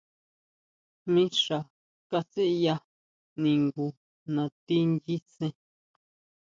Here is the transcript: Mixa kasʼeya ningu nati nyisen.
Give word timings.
Mixa 1.13 1.57
kasʼeya 2.09 2.75
ningu 3.41 3.87
nati 4.33 4.75
nyisen. 4.91 5.53